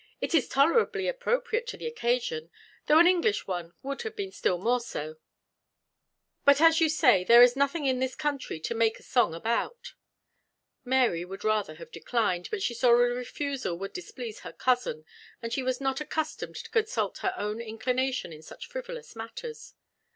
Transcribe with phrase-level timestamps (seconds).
[0.19, 2.49] It is tolerably appropriate to the occasion,
[2.87, 5.17] though an English one would have been still more so;
[6.43, 9.93] but, as you say, there is nothing in this country to make a song about."
[10.83, 15.05] Mary would rather have declined, but she saw a refusal would displease her cousin;
[15.39, 19.75] and she was not accustomed to consult her own inclination in such frivolous matters.